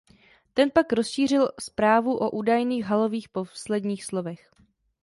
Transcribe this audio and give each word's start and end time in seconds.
Ten 0.53 0.71
pak 0.71 0.93
rozšířil 0.93 1.51
zprávu 1.59 2.17
o 2.17 2.29
údajných 2.31 2.85
Halových 2.85 3.29
posledních 3.29 4.05
slovech. 4.05 4.51